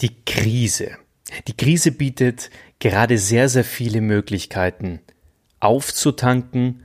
[0.00, 0.98] Die Krise.
[1.48, 5.00] Die Krise bietet gerade sehr, sehr viele Möglichkeiten
[5.58, 6.84] aufzutanken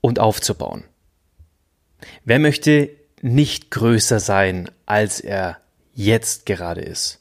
[0.00, 0.84] und aufzubauen.
[2.24, 2.90] Wer möchte
[3.22, 5.60] nicht größer sein, als er
[5.94, 7.20] jetzt gerade ist?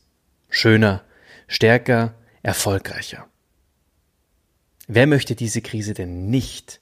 [0.49, 1.03] Schöner,
[1.47, 3.27] stärker, erfolgreicher.
[4.87, 6.81] Wer möchte diese Krise denn nicht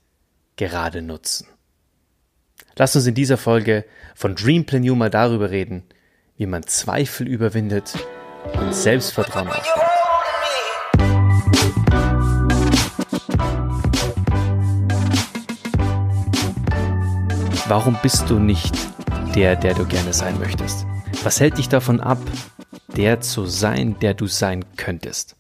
[0.56, 1.48] gerade nutzen?
[2.78, 3.84] Lass uns in dieser Folge
[4.16, 5.84] von Dream Plan You mal darüber reden,
[6.38, 7.96] wie man Zweifel überwindet
[8.56, 9.98] und Selbstvertrauen aufbaut.
[17.68, 18.74] Warum bist du nicht
[19.36, 20.86] der, der du gerne sein möchtest?
[21.24, 22.20] Was hält dich davon ab,
[22.96, 25.36] der zu sein, der du sein könntest?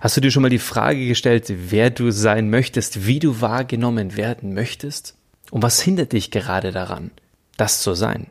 [0.00, 4.16] Hast du dir schon mal die Frage gestellt, wer du sein möchtest, wie du wahrgenommen
[4.16, 5.16] werden möchtest?
[5.50, 7.10] Und was hindert dich gerade daran,
[7.56, 8.28] das zu sein?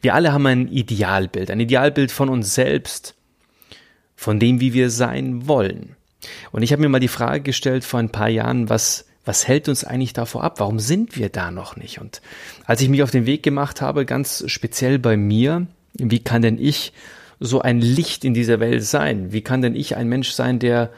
[0.00, 3.14] Wir alle haben ein Idealbild, ein Idealbild von uns selbst,
[4.20, 5.96] von dem, wie wir sein wollen.
[6.52, 9.68] Und ich habe mir mal die Frage gestellt vor ein paar Jahren, was was hält
[9.70, 10.60] uns eigentlich davor ab?
[10.60, 12.02] Warum sind wir da noch nicht?
[12.02, 12.20] Und
[12.66, 16.58] als ich mich auf den Weg gemacht habe, ganz speziell bei mir, wie kann denn
[16.58, 16.92] ich
[17.38, 19.32] so ein Licht in dieser Welt sein?
[19.32, 20.90] Wie kann denn ich ein Mensch sein, der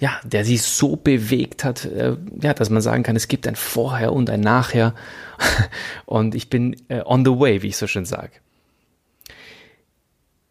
[0.00, 3.54] ja, der sich so bewegt hat, äh, ja, dass man sagen kann, es gibt ein
[3.54, 4.94] Vorher und ein Nachher.
[6.06, 8.32] und ich bin äh, on the way, wie ich so schön sage.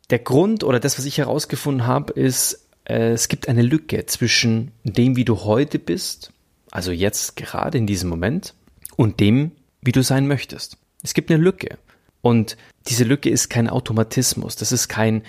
[0.09, 4.71] Der Grund oder das, was ich herausgefunden habe, ist, äh, es gibt eine Lücke zwischen
[4.83, 6.33] dem, wie du heute bist
[6.73, 8.55] also jetzt gerade in diesem Moment,
[8.95, 9.51] und dem,
[9.81, 10.77] wie du sein möchtest.
[11.03, 11.77] Es gibt eine Lücke.
[12.21, 14.55] Und diese Lücke ist kein Automatismus.
[14.55, 15.21] Das ist kein,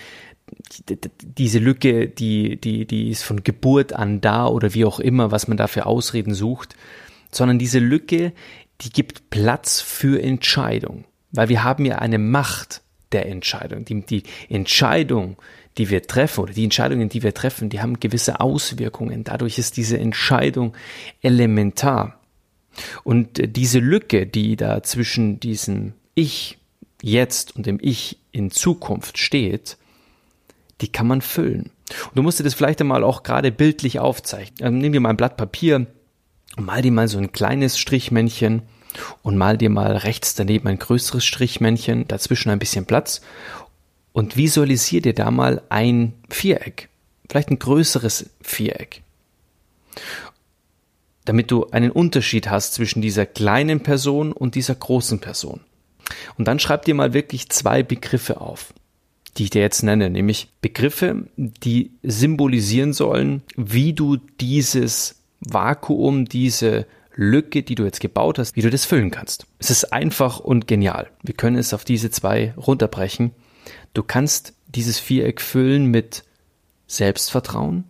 [1.20, 5.46] diese Lücke, die, die, die ist von Geburt an da oder wie auch immer, was
[5.46, 6.76] man da für Ausreden sucht,
[7.30, 8.32] sondern diese Lücke,
[8.80, 11.04] die gibt Platz für Entscheidung.
[11.30, 12.80] Weil wir haben ja eine Macht
[13.14, 13.84] der Entscheidung.
[13.84, 15.36] Die, die Entscheidung,
[15.78, 19.24] die wir treffen oder die Entscheidungen, die wir treffen, die haben gewisse Auswirkungen.
[19.24, 20.76] Dadurch ist diese Entscheidung
[21.22, 22.20] elementar.
[23.04, 26.58] Und diese Lücke, die da zwischen diesem Ich
[27.02, 29.78] jetzt und dem Ich in Zukunft steht,
[30.80, 31.70] die kann man füllen.
[32.06, 34.58] Und du musst dir das vielleicht einmal auch gerade bildlich aufzeichnen.
[34.60, 35.86] Ähm, nimm dir mal ein Blatt Papier
[36.56, 38.62] und mal dir mal so ein kleines Strichmännchen
[39.22, 43.20] und mal dir mal rechts daneben ein größeres Strichmännchen, dazwischen ein bisschen Platz
[44.12, 46.88] und visualisier dir da mal ein Viereck,
[47.28, 49.02] vielleicht ein größeres Viereck,
[51.24, 55.60] damit du einen Unterschied hast zwischen dieser kleinen Person und dieser großen Person.
[56.36, 58.72] Und dann schreib dir mal wirklich zwei Begriffe auf,
[59.36, 66.86] die ich dir jetzt nenne, nämlich Begriffe, die symbolisieren sollen, wie du dieses Vakuum, diese
[67.14, 69.46] Lücke, die du jetzt gebaut hast, wie du das füllen kannst.
[69.58, 71.10] Es ist einfach und genial.
[71.22, 73.32] Wir können es auf diese zwei runterbrechen
[73.92, 76.24] Du kannst dieses Viereck füllen mit
[76.86, 77.84] Selbstvertrauen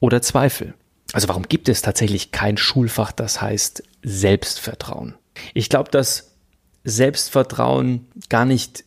[0.00, 0.74] oder Zweifel.
[1.12, 5.14] Also warum gibt es tatsächlich kein Schulfach, das heißt Selbstvertrauen?
[5.54, 6.32] Ich glaube, dass
[6.84, 8.84] Selbstvertrauen gar nicht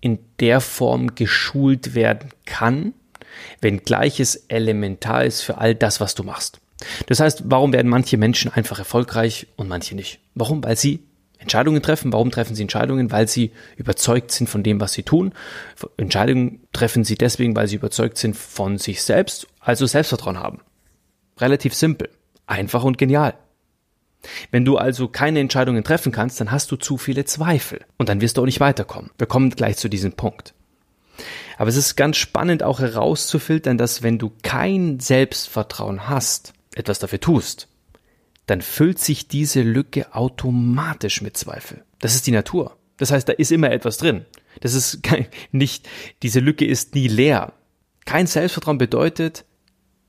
[0.00, 2.94] in der Form geschult werden kann,
[3.60, 6.60] wenngleich es elementar ist für all das, was du machst.
[7.06, 10.20] Das heißt, warum werden manche Menschen einfach erfolgreich und manche nicht?
[10.34, 10.64] Warum?
[10.64, 11.04] Weil sie
[11.40, 12.12] Entscheidungen treffen.
[12.12, 13.10] Warum treffen sie Entscheidungen?
[13.10, 15.32] Weil sie überzeugt sind von dem, was sie tun.
[15.96, 20.60] Entscheidungen treffen sie deswegen, weil sie überzeugt sind von sich selbst, also Selbstvertrauen haben.
[21.38, 22.10] Relativ simpel,
[22.46, 23.34] einfach und genial.
[24.50, 28.20] Wenn du also keine Entscheidungen treffen kannst, dann hast du zu viele Zweifel und dann
[28.20, 29.10] wirst du auch nicht weiterkommen.
[29.16, 30.52] Wir kommen gleich zu diesem Punkt.
[31.56, 37.20] Aber es ist ganz spannend auch herauszufiltern, dass wenn du kein Selbstvertrauen hast, etwas dafür
[37.20, 37.68] tust,
[38.46, 41.84] dann füllt sich diese Lücke automatisch mit Zweifel.
[42.00, 42.76] Das ist die Natur.
[42.96, 44.26] Das heißt, da ist immer etwas drin.
[44.60, 45.88] Das ist kein, nicht,
[46.22, 47.52] diese Lücke ist nie leer.
[48.04, 49.44] Kein Selbstvertrauen bedeutet,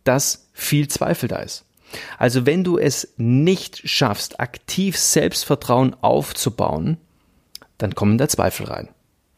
[0.04, 1.66] dass viel Zweifel da ist.
[2.18, 6.98] Also wenn du es nicht schaffst, aktiv Selbstvertrauen aufzubauen,
[7.78, 8.90] dann kommen da Zweifel rein.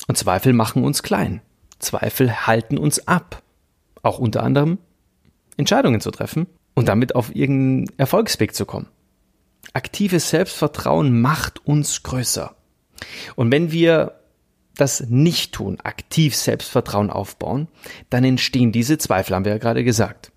[0.07, 1.41] Und Zweifel machen uns klein.
[1.79, 3.41] Zweifel halten uns ab.
[4.01, 4.77] Auch unter anderem
[5.57, 8.87] Entscheidungen zu treffen und damit auf irgendeinen Erfolgsweg zu kommen.
[9.73, 12.55] Aktives Selbstvertrauen macht uns größer.
[13.35, 14.19] Und wenn wir
[14.75, 17.67] das nicht tun, aktiv Selbstvertrauen aufbauen,
[18.09, 20.31] dann entstehen diese Zweifel, haben wir ja gerade gesagt.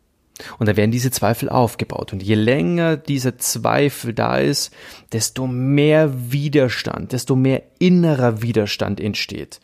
[0.58, 2.12] Und dann werden diese Zweifel aufgebaut.
[2.12, 4.70] Und je länger dieser Zweifel da ist,
[5.12, 9.60] desto mehr Widerstand, desto mehr innerer Widerstand entsteht.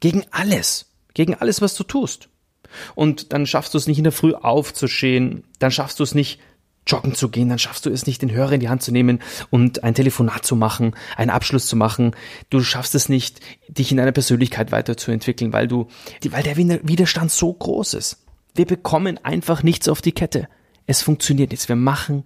[0.00, 0.92] Gegen alles.
[1.14, 2.28] Gegen alles, was du tust.
[2.94, 6.40] Und dann schaffst du es nicht in der Früh aufzustehen, dann schaffst du es nicht
[6.86, 9.20] joggen zu gehen, dann schaffst du es nicht, den Hörer in die Hand zu nehmen
[9.50, 12.14] und ein Telefonat zu machen, einen Abschluss zu machen.
[12.48, 15.88] Du schaffst es nicht, dich in deiner Persönlichkeit weiterzuentwickeln, weil du,
[16.28, 18.24] weil der Widerstand so groß ist.
[18.54, 20.48] Wir bekommen einfach nichts auf die Kette.
[20.86, 21.68] Es funktioniert nichts.
[21.68, 22.24] Wir machen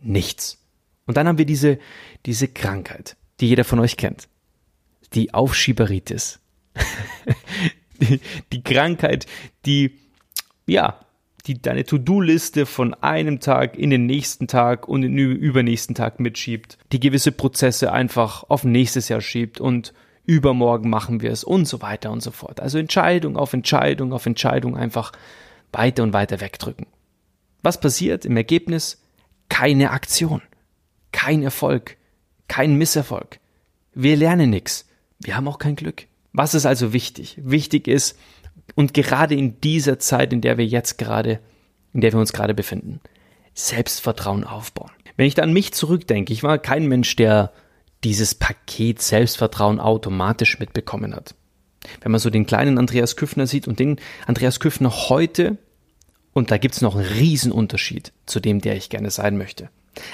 [0.00, 0.58] nichts.
[1.06, 1.78] Und dann haben wir diese,
[2.26, 4.28] diese Krankheit, die jeder von euch kennt.
[5.14, 6.40] Die Aufschieberitis.
[8.52, 9.26] die, Krankheit,
[9.66, 9.98] die,
[10.66, 10.98] ja,
[11.46, 16.78] die deine To-Do-Liste von einem Tag in den nächsten Tag und den übernächsten Tag mitschiebt,
[16.92, 19.92] die gewisse Prozesse einfach auf nächstes Jahr schiebt und
[20.24, 22.60] übermorgen machen wir es und so weiter und so fort.
[22.60, 25.12] Also Entscheidung auf Entscheidung auf Entscheidung einfach
[25.72, 26.86] weiter und weiter wegdrücken.
[27.62, 29.02] Was passiert im Ergebnis?
[29.48, 30.42] Keine Aktion,
[31.10, 31.96] kein Erfolg,
[32.48, 33.40] kein Misserfolg.
[33.94, 34.88] Wir lernen nichts.
[35.18, 36.06] Wir haben auch kein Glück.
[36.32, 37.38] Was ist also wichtig?
[37.42, 38.18] Wichtig ist,
[38.74, 41.40] und gerade in dieser Zeit, in der wir jetzt gerade,
[41.92, 43.00] in der wir uns gerade befinden,
[43.54, 44.90] Selbstvertrauen aufbauen.
[45.16, 47.52] Wenn ich da an mich zurückdenke, ich war kein Mensch, der
[48.02, 51.34] dieses Paket Selbstvertrauen automatisch mitbekommen hat.
[52.00, 53.96] Wenn man so den kleinen Andreas Küffner sieht und den
[54.26, 55.58] Andreas Küffner heute,
[56.32, 59.68] und da gibt's noch einen Riesenunterschied zu dem, der ich gerne sein möchte.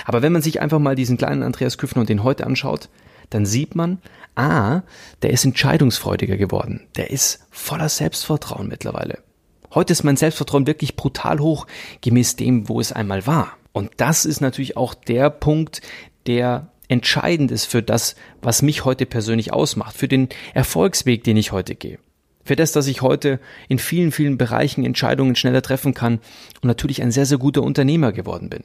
[0.05, 2.89] Aber wenn man sich einfach mal diesen kleinen Andreas Küffner und den heute anschaut,
[3.31, 3.99] dann sieht man,
[4.35, 4.83] ah,
[5.23, 6.87] der ist entscheidungsfreudiger geworden.
[6.97, 9.19] Der ist voller Selbstvertrauen mittlerweile.
[9.75, 11.67] Heute ist mein Selbstvertrauen wirklich brutal hoch,
[12.01, 13.53] gemäß dem, wo es einmal war.
[13.73, 15.83] Und das ist natürlich auch der Punkt,
[16.27, 21.53] der entscheidend ist für das, was mich heute persönlich ausmacht, für den Erfolgsweg, den ich
[21.53, 21.99] heute gehe.
[22.45, 26.15] Für das, dass ich heute in vielen, vielen Bereichen Entscheidungen schneller treffen kann
[26.63, 28.65] und natürlich ein sehr, sehr guter Unternehmer geworden bin.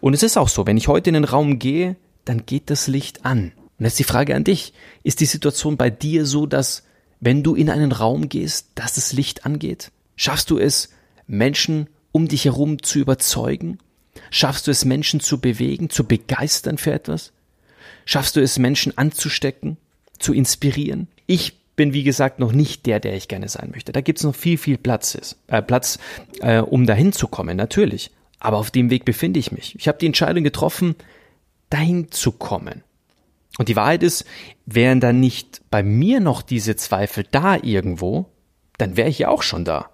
[0.00, 2.86] Und es ist auch so, wenn ich heute in den Raum gehe, dann geht das
[2.86, 3.52] Licht an.
[3.78, 4.74] Und jetzt die Frage an dich.
[5.02, 6.82] Ist die Situation bei dir so, dass
[7.20, 9.90] wenn du in einen Raum gehst, dass das Licht angeht?
[10.16, 10.90] Schaffst du es,
[11.26, 13.78] Menschen um dich herum zu überzeugen?
[14.30, 17.32] Schaffst du es, Menschen zu bewegen, zu begeistern für etwas?
[18.04, 19.76] Schaffst du es, Menschen anzustecken,
[20.18, 21.08] zu inspirieren?
[21.26, 23.92] Ich bin, wie gesagt, noch nicht der, der ich gerne sein möchte.
[23.92, 25.98] Da gibt's noch viel, viel Platz, äh, Platz
[26.40, 28.10] äh, um dahin zu kommen, natürlich.
[28.40, 29.74] Aber auf dem Weg befinde ich mich.
[29.78, 30.94] Ich habe die Entscheidung getroffen,
[31.70, 32.82] dahin zu kommen.
[33.58, 34.24] Und die Wahrheit ist,
[34.66, 38.26] wären dann nicht bei mir noch diese Zweifel da irgendwo,
[38.78, 39.90] dann wäre ich ja auch schon da.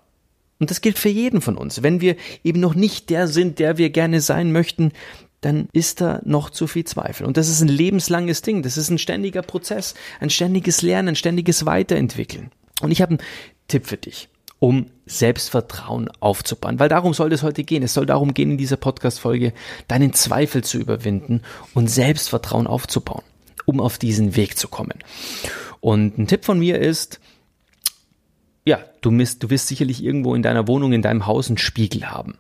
[0.59, 1.83] Und das gilt für jeden von uns.
[1.83, 4.93] Wenn wir eben noch nicht der sind, der wir gerne sein möchten,
[5.41, 7.27] dann ist da noch zu viel Zweifel.
[7.27, 8.63] Und das ist ein lebenslanges Ding.
[8.63, 12.51] Das ist ein ständiger Prozess, ein ständiges Lernen, ein ständiges Weiterentwickeln.
[12.81, 13.23] Und ich habe einen
[13.67, 14.29] Tipp für dich
[14.62, 16.79] um Selbstvertrauen aufzubauen.
[16.79, 17.82] Weil darum soll es heute gehen.
[17.82, 19.55] Es soll darum gehen, in dieser Podcast-Folge
[19.88, 21.43] deinen Zweifel zu überwinden
[21.75, 23.25] und Selbstvertrauen aufzubauen,
[23.64, 25.00] um auf diesen Weg zu kommen.
[25.81, 27.19] Und ein Tipp von mir ist,
[28.64, 32.12] ja, du, misst, du wirst sicherlich irgendwo in deiner Wohnung, in deinem Haus einen Spiegel
[32.12, 32.38] haben.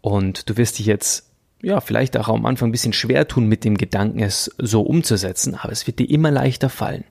[0.00, 1.26] Und du wirst dich jetzt
[1.62, 5.54] ja, vielleicht auch am Anfang ein bisschen schwer tun mit dem Gedanken, es so umzusetzen,
[5.54, 7.04] aber es wird dir immer leichter fallen.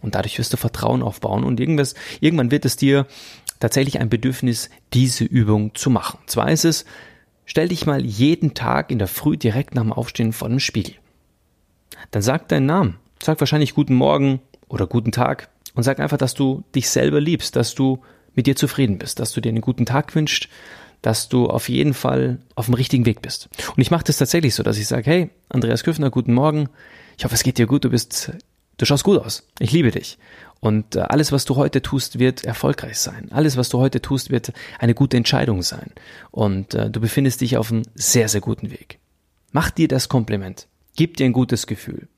[0.00, 3.06] Und dadurch wirst du Vertrauen aufbauen und irgendwas, irgendwann wird es dir
[3.60, 6.18] tatsächlich ein Bedürfnis, diese Übung zu machen.
[6.26, 6.84] Zwar ist es,
[7.44, 10.94] stell dich mal jeden Tag in der Früh direkt nach dem Aufstehen vor dem Spiegel.
[12.10, 12.98] Dann sag deinen Namen.
[13.20, 17.56] Sag wahrscheinlich guten Morgen oder guten Tag und sag einfach, dass du dich selber liebst,
[17.56, 18.00] dass du
[18.34, 20.48] mit dir zufrieden bist, dass du dir einen guten Tag wünschst,
[21.02, 23.48] dass du auf jeden Fall auf dem richtigen Weg bist.
[23.74, 26.68] Und ich mache das tatsächlich so, dass ich sage, hey, Andreas Küffner, guten Morgen.
[27.16, 28.32] Ich hoffe, es geht dir gut, du bist,
[28.78, 29.46] du schaust gut aus.
[29.58, 30.18] Ich liebe dich.
[30.60, 33.28] Und äh, alles, was du heute tust, wird erfolgreich sein.
[33.30, 35.92] Alles, was du heute tust, wird eine gute Entscheidung sein.
[36.30, 38.98] Und äh, du befindest dich auf einem sehr, sehr guten Weg.
[39.52, 40.66] Mach dir das Kompliment.
[40.96, 42.08] Gib dir ein gutes Gefühl.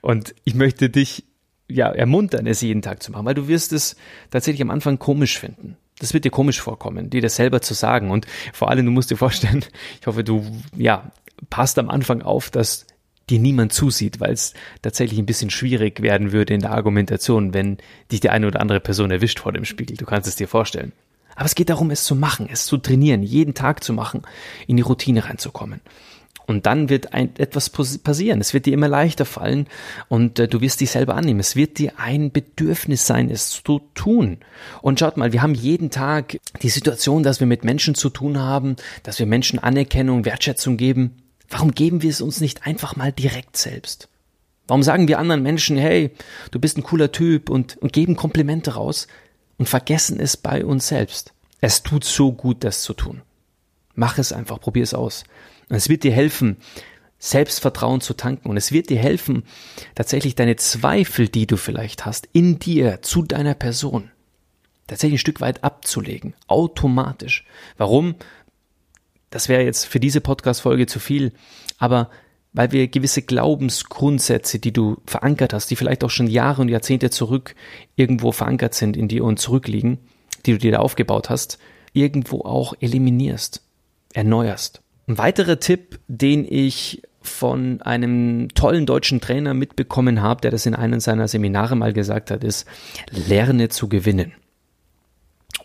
[0.00, 1.24] Und ich möchte dich
[1.68, 3.96] ja ermuntern, es jeden Tag zu machen, weil du wirst es
[4.30, 5.76] tatsächlich am Anfang komisch finden.
[5.98, 8.10] Das wird dir komisch vorkommen, dir das selber zu sagen.
[8.10, 9.64] Und vor allem, du musst dir vorstellen,
[10.00, 10.44] ich hoffe, du,
[10.76, 11.12] ja,
[11.50, 12.86] passt am Anfang auf, dass
[13.30, 17.78] dir niemand zusieht, weil es tatsächlich ein bisschen schwierig werden würde in der Argumentation, wenn
[18.10, 19.96] dich die eine oder andere Person erwischt vor dem Spiegel.
[19.96, 20.92] Du kannst es dir vorstellen.
[21.36, 24.22] Aber es geht darum, es zu machen, es zu trainieren, jeden Tag zu machen,
[24.66, 25.80] in die Routine reinzukommen.
[26.48, 28.40] Und dann wird ein, etwas passieren.
[28.40, 29.66] Es wird dir immer leichter fallen
[30.08, 31.40] und äh, du wirst dich selber annehmen.
[31.40, 34.38] Es wird dir ein Bedürfnis sein, es zu tun.
[34.80, 38.38] Und schaut mal, wir haben jeden Tag die Situation, dass wir mit Menschen zu tun
[38.38, 41.16] haben, dass wir Menschen Anerkennung, Wertschätzung geben.
[41.48, 44.08] Warum geben wir es uns nicht einfach mal direkt selbst?
[44.66, 46.10] Warum sagen wir anderen Menschen, hey,
[46.50, 49.08] du bist ein cooler Typ und, und geben Komplimente raus
[49.56, 51.32] und vergessen es bei uns selbst?
[51.60, 53.22] Es tut so gut, das zu tun.
[53.94, 55.24] Mach es einfach, probier es aus.
[55.68, 56.58] Und es wird dir helfen,
[57.18, 58.48] Selbstvertrauen zu tanken.
[58.48, 59.44] Und es wird dir helfen,
[59.94, 64.10] tatsächlich deine Zweifel, die du vielleicht hast, in dir, zu deiner Person,
[64.86, 66.34] tatsächlich ein Stück weit abzulegen.
[66.46, 67.44] Automatisch.
[67.76, 68.14] Warum?
[69.30, 71.32] Das wäre jetzt für diese Podcast-Folge zu viel,
[71.78, 72.10] aber
[72.52, 77.10] weil wir gewisse Glaubensgrundsätze, die du verankert hast, die vielleicht auch schon Jahre und Jahrzehnte
[77.10, 77.54] zurück
[77.94, 79.98] irgendwo verankert sind in dir und zurückliegen,
[80.46, 81.58] die du dir da aufgebaut hast,
[81.92, 83.62] irgendwo auch eliminierst,
[84.14, 84.80] erneuerst.
[85.06, 90.74] Ein weiterer Tipp, den ich von einem tollen deutschen Trainer mitbekommen habe, der das in
[90.74, 92.66] einem seiner Seminare mal gesagt hat, ist,
[93.10, 94.32] lerne zu gewinnen.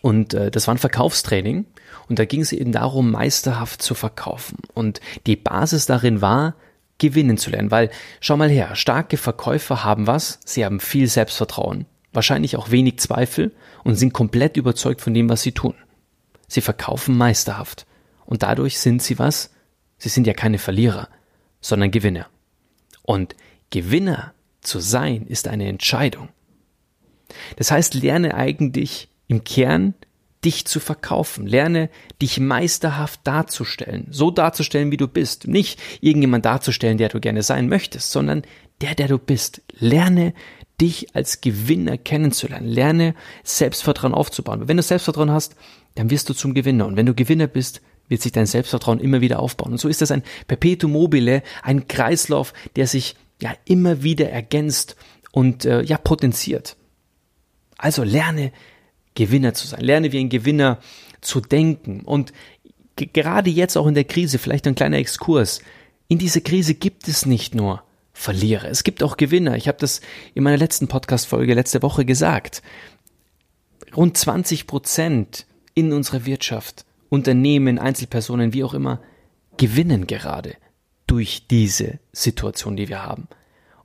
[0.04, 1.64] Und äh, das war ein Verkaufstraining
[2.10, 4.58] und da ging es eben darum, meisterhaft zu verkaufen.
[4.74, 6.56] Und die Basis darin war,
[6.98, 7.88] gewinnen zu lernen, weil
[8.20, 13.54] schau mal her, starke Verkäufer haben was, sie haben viel Selbstvertrauen, wahrscheinlich auch wenig Zweifel
[13.82, 15.74] und sind komplett überzeugt von dem, was sie tun.
[16.48, 17.86] Sie verkaufen meisterhaft
[18.26, 19.54] und dadurch sind sie was?
[19.96, 21.08] Sie sind ja keine Verlierer,
[21.62, 22.26] sondern Gewinner.
[23.04, 23.36] Und
[23.70, 26.28] Gewinner zu sein ist eine Entscheidung.
[27.56, 29.94] Das heißt, lerne eigentlich im Kern
[30.44, 31.46] dich zu verkaufen.
[31.46, 31.88] Lerne
[32.20, 34.06] dich meisterhaft darzustellen.
[34.10, 35.48] So darzustellen, wie du bist.
[35.48, 38.42] Nicht irgendjemand darzustellen, der du gerne sein möchtest, sondern
[38.80, 39.62] der, der du bist.
[39.78, 40.34] Lerne
[40.80, 42.68] dich als Gewinner kennenzulernen.
[42.68, 44.68] Lerne Selbstvertrauen aufzubauen.
[44.68, 45.56] Wenn du Selbstvertrauen hast,
[45.94, 46.86] dann wirst du zum Gewinner.
[46.86, 49.72] Und wenn du Gewinner bist, wird sich dein Selbstvertrauen immer wieder aufbauen.
[49.72, 54.96] Und so ist das ein Perpetuum mobile, ein Kreislauf, der sich ja immer wieder ergänzt
[55.32, 56.76] und äh, ja potenziert.
[57.78, 58.52] Also lerne
[59.14, 60.78] Gewinner zu sein, lerne wie ein Gewinner
[61.20, 62.32] zu denken und
[62.96, 65.60] gerade jetzt auch in der Krise, vielleicht ein kleiner Exkurs.
[66.08, 67.82] In dieser Krise gibt es nicht nur
[68.16, 69.56] Verlierer, es gibt auch Gewinner.
[69.56, 70.00] Ich habe das
[70.34, 72.62] in meiner letzten Podcast-Folge letzte Woche gesagt.
[73.96, 79.00] Rund 20 Prozent in unserer Wirtschaft Unternehmen, Einzelpersonen, wie auch immer,
[79.56, 80.56] gewinnen gerade
[81.06, 83.28] durch diese Situation, die wir haben.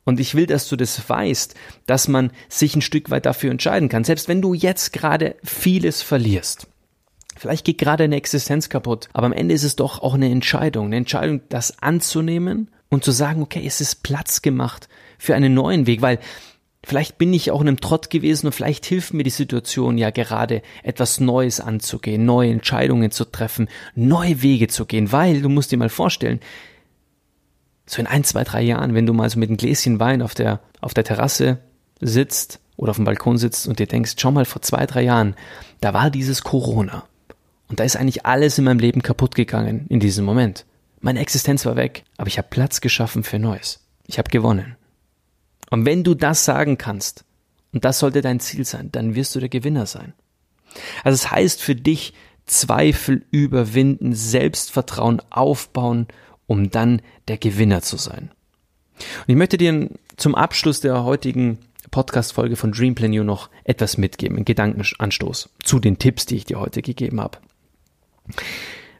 [0.09, 3.89] Und ich will, dass du das weißt, dass man sich ein Stück weit dafür entscheiden
[3.89, 4.03] kann.
[4.03, 6.67] Selbst wenn du jetzt gerade vieles verlierst.
[7.37, 10.87] Vielleicht geht gerade eine Existenz kaputt, aber am Ende ist es doch auch eine Entscheidung.
[10.87, 15.87] Eine Entscheidung, das anzunehmen und zu sagen, okay, es ist Platz gemacht für einen neuen
[15.87, 16.19] Weg, weil
[16.81, 20.11] Vielleicht bin ich auch in einem Trott gewesen und vielleicht hilft mir die Situation ja
[20.11, 25.73] gerade, etwas Neues anzugehen, neue Entscheidungen zu treffen, neue Wege zu gehen, weil du musst
[25.73, 26.39] dir mal vorstellen,
[27.89, 30.35] so in ein, zwei, drei Jahren, wenn du mal so mit einem Gläschen Wein auf
[30.35, 31.57] der, auf der Terrasse
[31.99, 35.35] sitzt oder auf dem Balkon sitzt und dir denkst, schau mal, vor zwei, drei Jahren,
[35.81, 37.05] da war dieses Corona.
[37.67, 40.65] Und da ist eigentlich alles in meinem Leben kaputt gegangen in diesem Moment.
[41.01, 43.79] Meine Existenz war weg, aber ich habe Platz geschaffen für Neues.
[44.05, 44.75] Ich habe gewonnen.
[45.71, 47.25] Und wenn du das sagen kannst,
[47.71, 50.13] und das sollte dein Ziel sein, dann wirst du der Gewinner sein.
[51.03, 52.13] Also es das heißt für dich
[52.45, 56.07] Zweifel überwinden, Selbstvertrauen aufbauen,
[56.49, 58.31] um dann der Gewinner zu sein.
[58.97, 61.59] Und ich möchte dir zum Abschluss der heutigen
[61.91, 66.45] Podcast-Folge von Dream Plan You noch etwas mitgeben, einen Gedankenanstoß zu den Tipps, die ich
[66.45, 67.37] dir heute gegeben habe.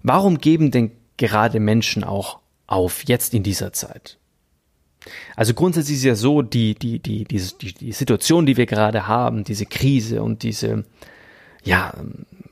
[0.03, 4.19] Warum geben denn gerade Menschen auch auf jetzt in dieser Zeit?
[5.35, 9.07] Also grundsätzlich ist ja so, die, die, die, die, die, die Situation, die wir gerade
[9.07, 10.85] haben, diese Krise und diese,
[11.63, 11.93] ja,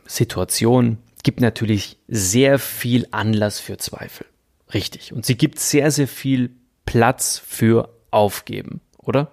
[0.08, 4.26] Situation gibt natürlich sehr viel Anlass für Zweifel.
[4.74, 5.14] Richtig.
[5.14, 6.52] Und sie gibt sehr, sehr viel
[6.86, 9.32] Platz für Aufgeben, oder?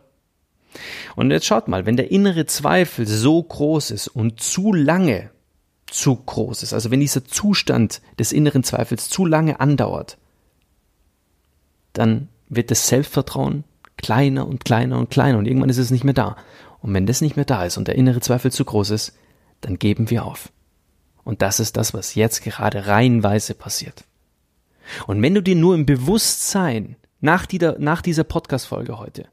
[1.17, 5.31] Und jetzt schaut mal, wenn der innere Zweifel so groß ist und zu lange
[5.87, 10.19] zu groß ist, also wenn dieser Zustand des inneren Zweifels zu lange andauert,
[11.93, 13.65] dann wird das Selbstvertrauen
[13.97, 16.37] kleiner und kleiner und kleiner und irgendwann ist es nicht mehr da.
[16.81, 19.17] Und wenn das nicht mehr da ist und der innere Zweifel zu groß ist,
[19.61, 20.51] dann geben wir auf.
[21.23, 24.05] Und das ist das, was jetzt gerade reihenweise passiert.
[25.07, 29.29] Und wenn du dir nur im Bewusstsein nach, dieser, nach dieser Podcast-Folge heute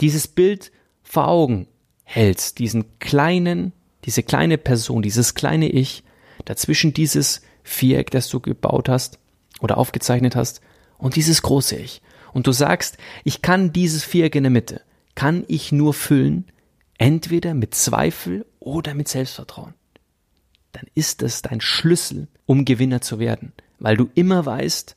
[0.00, 1.68] dieses Bild vor Augen
[2.04, 3.72] hältst, diesen kleinen,
[4.04, 6.04] diese kleine Person, dieses kleine Ich,
[6.44, 9.18] dazwischen dieses Viereck, das du gebaut hast
[9.60, 10.60] oder aufgezeichnet hast,
[10.98, 14.82] und dieses große Ich, und du sagst, ich kann dieses Viereck in der Mitte,
[15.14, 16.44] kann ich nur füllen,
[16.98, 19.74] entweder mit Zweifel oder mit Selbstvertrauen,
[20.72, 24.96] dann ist das dein Schlüssel, um Gewinner zu werden, weil du immer weißt,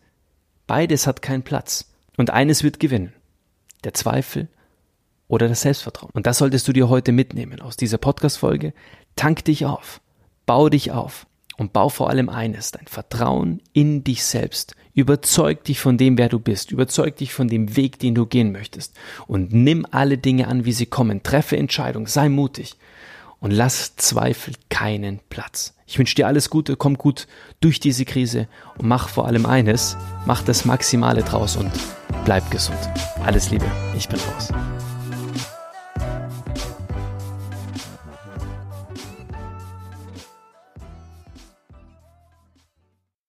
[0.67, 3.13] beides hat keinen Platz und eines wird gewinnen,
[3.83, 4.47] der Zweifel
[5.27, 6.11] oder das Selbstvertrauen.
[6.13, 8.73] Und das solltest du dir heute mitnehmen aus dieser Podcast-Folge.
[9.15, 10.01] Tank dich auf,
[10.45, 14.75] bau dich auf und bau vor allem eines, dein Vertrauen in dich selbst.
[14.93, 16.71] Überzeug dich von dem, wer du bist.
[16.71, 18.95] Überzeug dich von dem Weg, den du gehen möchtest.
[19.27, 21.23] Und nimm alle Dinge an, wie sie kommen.
[21.23, 22.07] Treffe Entscheidungen.
[22.07, 22.75] Sei mutig.
[23.39, 25.73] Und lass Zweifel keinen Platz.
[25.87, 27.27] Ich wünsche dir alles Gute, komm gut
[27.61, 31.71] durch diese Krise und mach vor allem eines, mach das Maximale draus und
[32.25, 32.79] bleib gesund.
[33.23, 33.65] Alles Liebe,
[33.95, 34.49] ich bin raus.